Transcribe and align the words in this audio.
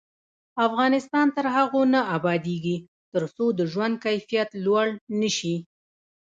افغانستان 0.67 1.27
تر 1.37 1.45
هغو 1.55 1.81
نه 1.93 2.01
ابادیږي، 2.17 2.77
ترڅو 3.13 3.45
د 3.59 3.61
ژوند 3.71 3.95
کیفیت 4.05 4.49
لوړ 4.65 4.87
نشي. 5.19 5.55